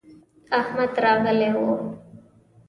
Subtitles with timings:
[0.59, 1.67] احمد راغلی و.